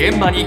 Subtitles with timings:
[0.00, 0.46] 現場に。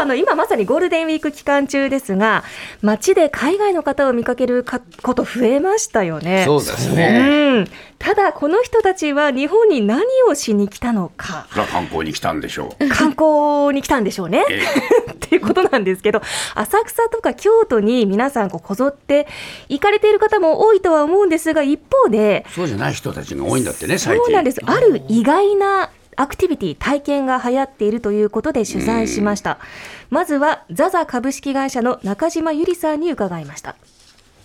[0.00, 2.42] あの今まさにゴールデンウィーク期間中ですが
[2.80, 6.44] 街で海外の方を見かけるかこと増えましたよね。
[6.46, 7.20] そうですね。
[7.20, 7.68] うん、
[7.98, 12.88] ただこの人たちは日本に何をしに来たのか観光に来たんでしょう。
[12.88, 14.44] 観光に来たんでしょうね。
[14.48, 14.62] え
[15.12, 16.22] っていうことなんですけど
[16.54, 19.28] 浅草とか京都に皆さんこうこぞって
[19.68, 24.24] 行かれている方も多いとは思うんですが一方でそうじゃない人たちが多いんだってね、最近。
[24.24, 29.58] そうなんですある意外なアクティビティ体験が流行っているということで取材しました
[30.10, 33.76] まずはザザ株式会社の中島ゆりさんに伺いました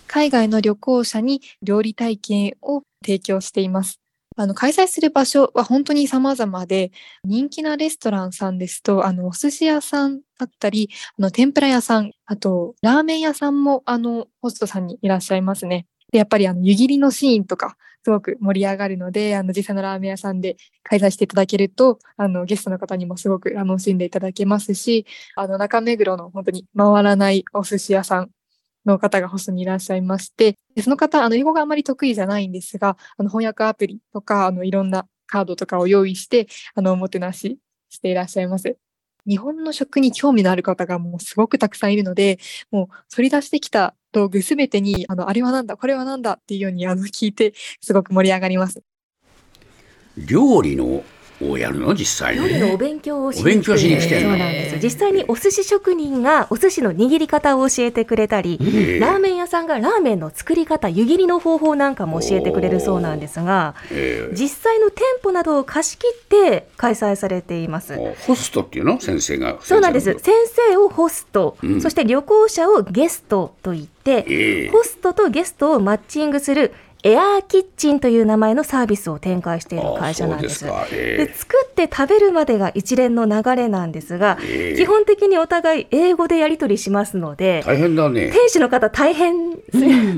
[0.06, 4.00] 海外の旅行者に料理体験を提供しています。
[4.38, 6.92] あの、開催する場所は本当に様々で、
[7.24, 15.86] 人気なレストランさんですと、あの、お寿司屋さんだったり、あの、天ぷら屋さん、あと、ラーメン屋さんも、あの、ホストさんにいらっしゃいますね。
[16.12, 28.30] で、やっぱり、あの、湯切りのシーンとか、すごく盛り上がるので、あの、実際のラーメン屋さんで開催していただけると、あの、ゲストの方にもすごく楽しんでいただけますし、あの、中目黒の本当に回らないお寿司屋さん
[28.84, 37.58] の方がホストにいらっしゃいまして、でその方、あの、英語があまり得意じゃないんですが、あの、翻訳アプリとか、あの、いろんなカードとかを用意して、あの、おもてなし
[37.88, 38.76] していらっしゃいます。
[39.26, 42.38] 日本の食に興味のある方がもうすごくたくさんいるので、
[42.70, 48.82] もう取り出してきた道具すべてに、あの、あれはなんだ、これはなんだっていうように、あの、聞いて、すごく盛り上がります。
[50.16, 51.04] 料理の
[51.42, 51.94] をやるの？
[51.94, 52.76] 実際料理のおに。
[52.78, 54.22] 勉強をしに来て。
[54.22, 58.98] そうなんです実際にお寿司職人がお寿司の握り方を教えてくれたり、ええ。
[58.98, 67.94] ラーメン屋さんがラーメンの作り方湯切りの方法なんかも教えてくれるそうなんですがえ実際の店舗などを貸し切って開催されています。
[67.94, 69.00] えホストっていうの？
[69.00, 69.58] 先生が。
[69.60, 70.16] そうなんです。
[70.18, 70.34] 先
[70.70, 71.80] 生をホスト、うん。
[71.80, 74.70] そして旅行者をゲストと言って、ええ。
[74.70, 76.72] ホストとゲストをマッチングする
[77.06, 80.64] エアーキッチンという名前のサービスを展開している会社なんです。
[80.64, 88.32] でええで作って食べるまでが一連の流れなんですが、ええ基本的にお互い英語でやり取りしますので、大変だね。
[88.32, 89.52] 店主の方大変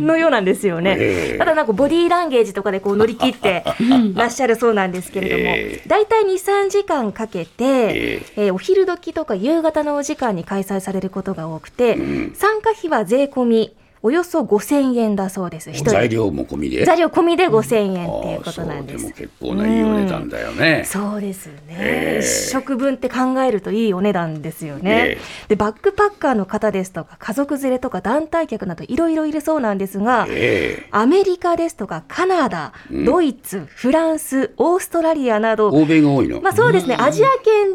[0.06, 0.96] のようなんですよね。
[0.98, 3.64] ええただなんかボディーランゲージとかでこう乗り切って
[4.16, 12.32] らっしゃるそうなんですけれどもえ、えだいたい2、3時間かけて、ええーお昼時とか夕方のお時間に開催されることが多くて、ん。
[12.34, 15.70] 参加費は税込みおよそ5000円だそうです。
[15.72, 16.84] 材料も込みで？
[16.84, 18.96] 材料込みで5000円っていうことなんです。
[18.96, 19.12] うでも。
[19.14, 20.84] 結構ないいお値段だよね。
[20.86, 30.88] そうですね、え食分って考えるといいお値段ですよね、えでバックパッカーの方ですとか家族連れとか団体客などいろいろいるそうなんですが、ええ。
[30.90, 33.04] アメリカですとかカナダ、うん。
[33.04, 36.40] ドイツフランスオーストラリアなど欧米が多いの？
[36.40, 37.28] まあそうですね、アジア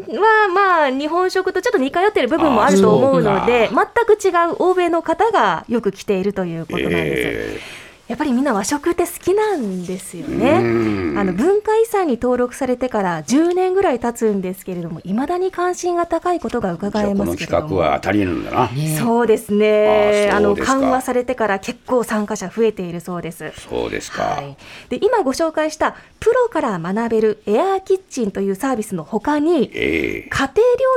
[0.08, 7.70] 圏はまあ日本食とちょっと似通っている部分もあると思うので、全く違う欧米の方がよく来てているということなんです。
[7.80, 10.50] えやっぱりみんな和食って好きなんですよえね。
[10.60, 17.62] うんあの文化遺産に登録されてから10年ぐらい経つんですけれども、いまだに関心が高いことが伺えますけれども。
[17.62, 18.70] 企画は当たりなんだな。
[18.98, 20.30] そうですね。
[20.32, 23.52] あのあそうですか緩和されてから結構参加者増えているそうです。
[23.56, 24.22] そうですか。
[24.22, 24.56] はい、
[24.90, 30.50] で今ご紹介したプロから学べるエアーキッチンというサービスのほかにええ家庭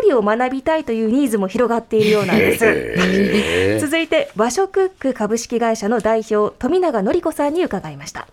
[0.04, 2.66] 料理を学びたいというニーズも広がっているようなんです。
[2.66, 8.28] ええ続いて和食クック株式会社の代表富永典子さんに伺いました。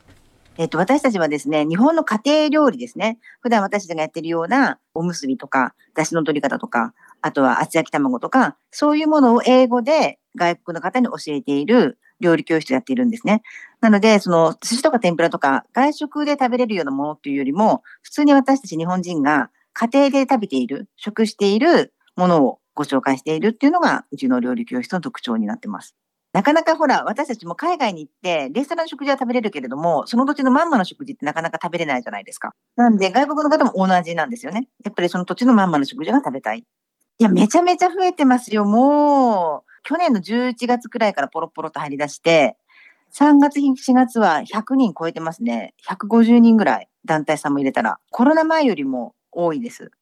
[0.57, 3.19] えっと、私たちはですね、日本の家庭料理ですね。
[3.41, 13.43] 普段私たちがやってるようなおむすびとか、出汁の取り方とか、あとは厚焼き卵とか、そういうものを英語で外国の方に教えている料理教室をやっているんですね。
[13.81, 25.97] なので、その寿司とか天ぷらとか外食で食べれるようなものっていうよりも、普通に私たち日本人が家庭で食べている、食しているものをご紹介しているっていうのが、うちの料理教室の特徴になってます。
[26.35, 32.55] なかなかほら、私たちも海外に行って、レストランの食事は食べれるけれども、その土地のまんまの食事ってなかなか食べれないじゃないですか。
[32.75, 34.67] なんで、外国の方も同じなんですよね。
[34.85, 36.59] やっぱりその土地のまんまの食事が食べたい。
[36.59, 36.65] い
[37.23, 38.65] や、めちゃめちゃ増えてますよ。
[38.65, 42.57] もう、去年の11月くらいからポロポロと入り出して、
[43.13, 45.75] 3月、4月は100人超えてますね。
[45.87, 47.99] 150人ぐらい、団体さんも入れたら。
[48.11, 49.93] コロナ前よりも多いです。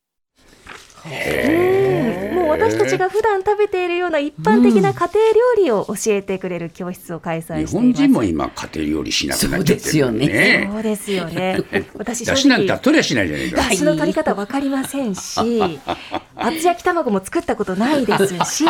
[1.04, 7.74] うんもう私たちが普段食べているような一般的な家庭料理を教えてくれる教室を開催日しています。
[7.76, 11.58] 本人も今家庭料理しなくなっちゃってるもんそうですよそうですよね。
[11.98, 13.68] 私正だしなんて直取りゃしないじゃないか。
[13.70, 15.40] 出汁の取り方わかりませんし、
[16.36, 18.64] 厚焼き卵も作ったことないですし、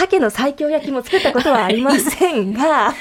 [0.00, 2.94] 鮭の西京焼きも作ったことはありませんが、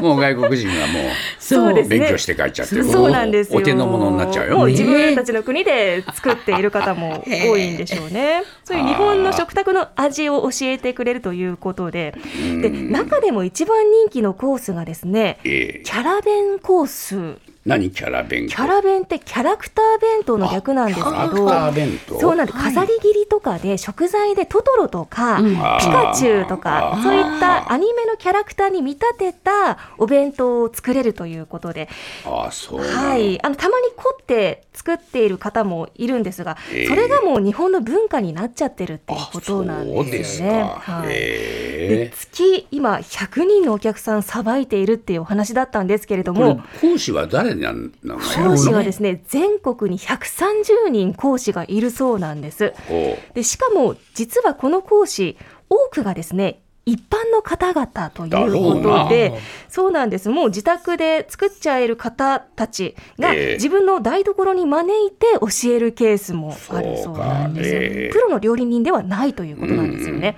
[0.00, 1.98] もう外国人はもそうですね。
[2.00, 3.58] 勉強して帰っちゃってるそうなんですよ。
[3.58, 4.58] お手の物になっちゃうよ。
[4.58, 8.42] もう自分たちの国で作っている方も多いんでしょうね。
[8.64, 12.14] そういう日本の食卓の味を教えてくれるということで、
[12.60, 15.82] で中でも一番人気のコースがですね、ええ。
[15.82, 18.46] キャラ弁コース何キャラ弁？
[18.46, 22.20] キャラ弁ってキャラクター弁当の略なんですけキャラクタどー弁当？
[22.20, 22.58] そうなんです。
[22.58, 25.50] 飾り切りとかで食材でトトロとか、うん。
[25.50, 31.88] ピカチュウとかそういったアニメのキャラクターに見立てたお弁当を作れるということで、
[32.26, 32.80] ああそう。
[32.80, 40.60] はい、あのたまに凝って作っている方もいるんですが、えーそれがもう日本の文化になっちゃってるっていうことなんでですすよね。
[40.60, 42.10] か、はい。
[42.10, 46.62] 月今100人のお客さんさばいているっていうお話だったんですけれども。
[46.80, 52.72] 講師は誰なんなの講師はですね全国に130人講師がいるそうなんです。
[52.88, 55.36] ほでしかも実はこの講師
[55.68, 60.28] 多くがですね一般の方々ということでそうなんです。
[60.28, 63.54] もう自宅で作っちゃえる方たちがええ。
[63.54, 68.12] 自分の台所に招いて教えるケースもあるそうなんですよ、ええ。
[68.12, 70.36] プロの料理人ではないということなんですよね。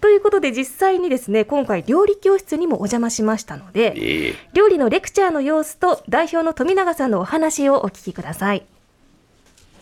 [0.00, 8.64] ということで実際にですね今回料理教室にもお邪魔しましたのうでええ料理のレクチャーの様子と代表の富永さんのお話をお聞きください。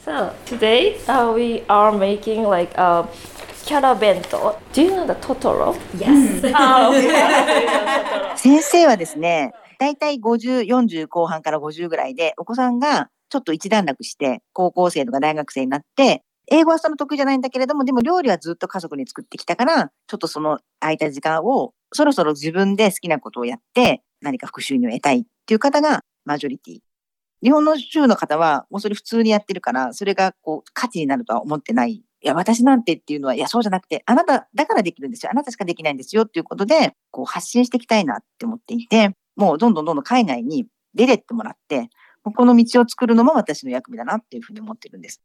[0.05, 3.05] So today uh, we are making like a.
[3.69, 5.77] Do you know the Totoro?
[5.99, 6.43] Yes.
[6.57, 8.33] oh, okay.
[8.37, 26.79] 先生はですね、だいたい50、40後半から50ぐらいで、お子さんがちょっと一段落して、高校生とか大学生になって、英語はその得意じゃないんだけれども、でも料理はずっと家族に作ってきたから、ちょっとその空いた時間を、そろそろ自分で好きなことをやって、何か副収入を得たいっていう方がマジョリティ。
[27.43, 31.93] 日本の州の方は、もうそれ普通にやってるから、それがこう価値になるとは思ってない。
[31.93, 35.31] いや、私なんてっていうのは、いや、そうじゃなくて、あなただからできるんですよ。
[35.33, 41.91] あなたしかできないんですよっていうことで、こう発信していきたいなって思っていて、もうどんどんどんどん海外に出てってもらって、
[42.23, 45.23] この道を作るのも私の役目だなっていうふうに思ってるんです。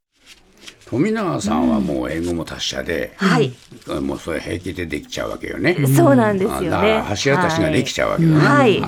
[0.85, 3.51] 富永さんはもう英語も達者で、はい、
[4.01, 5.75] もうそれ平気でできちゃうわけよね。
[5.87, 6.67] そうなんですよね。
[6.67, 8.37] あだから橋渡しができちゃうわけだね。
[8.37, 8.85] はい、あ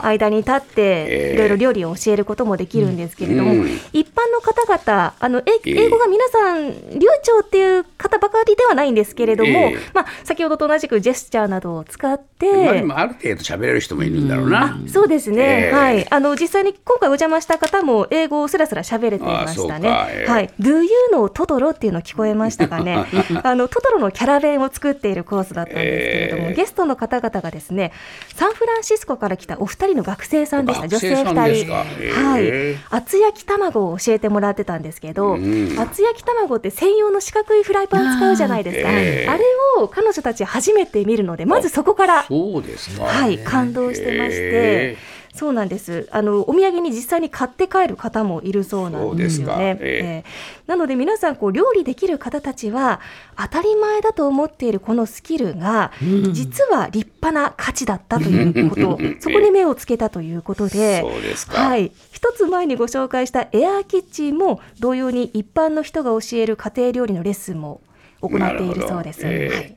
[0.00, 3.68] はい、間に立ってええいろいろ料理を教えることもできるんですけれども、うん。
[3.92, 4.06] 一
[4.48, 9.78] 方々あの英語が皆さん流暢っていう方ばかりではないんですけれども、ええ。
[9.92, 14.78] まあ先ほどと同じくジェスチャーなどを使って、まあでもある程度喋れる人もいるんだろうな。
[14.86, 15.72] そうですね、ええ。
[15.72, 19.88] はい、あの実際に今回お邪魔した方も英語をすらすら喋れていましたね。
[20.26, 23.04] はい、Do you know トトロっていうの聞こえましたかね。
[23.42, 26.54] あのトトロのキャラ弁を作っているコースだったんですけれども、ええ。
[26.54, 27.92] ゲストの方々がですね、
[28.34, 30.88] サンフランシスコから来たお二人の学生さんでした。
[30.88, 32.30] 女性学生さんです二人。
[32.30, 38.88] はい、厚焼き卵を教えてもらってたんですけど、うん厚焼き卵って専用の四角いフライパン使うじゃないですか。
[38.88, 39.38] あ,、ええれ
[39.82, 43.04] を彼女たち初めて見るので、まずそこからそうですか。
[43.04, 44.96] はい、感動してまして、え
[45.38, 46.08] そうなんです。
[46.10, 49.78] あのお土産に実際に買って帰る方もいるそうなんですよね。
[49.80, 53.00] えええなので皆さんこう料理できる方たちは
[53.36, 55.92] 当たり前だと思っているこのスキルが、
[56.32, 61.02] 実は立派な価値だったということ、 そこに目をつけたということで。
[61.02, 61.68] そうですか。
[61.68, 67.80] はい、一つ前にご紹介したエアーキッチンも同様に一般の人が教える家庭料理のレッスンも
[68.20, 69.20] 行っているそうです。
[69.24, 69.76] ええはい。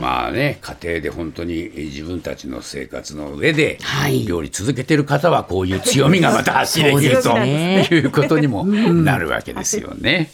[0.00, 4.24] まあね、家庭で本当に自分たちの生活の上ではい。
[4.24, 10.30] 料理続けてる方はこういう強みがまた発揮できるということにもなるわけですよね。